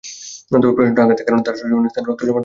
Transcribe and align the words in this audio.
তবে 0.49 0.67
প্রচণ্ড 0.75 0.97
আঘাতের 1.03 1.25
কারণে 1.27 1.43
তার 1.45 1.57
শরীরের 1.59 1.79
অনেক 1.81 1.91
স্থানে 1.91 2.07
রক্ত 2.07 2.21
জমাট 2.23 2.27
বেঁধে 2.35 2.37
আছে। 2.37 2.39